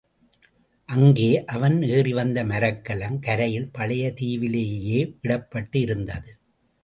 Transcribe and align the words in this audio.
அங்கே 0.89 1.43
அவன் 1.45 1.75
ஏறிவந்த 1.81 2.45
மரக்கலம் 2.45 3.19
கரையில் 3.19 3.69
பழைய 3.71 4.13
தீவிலேயே 4.21 4.99
விடப்பட்டு 5.21 5.75
இருந்தது. 5.75 6.31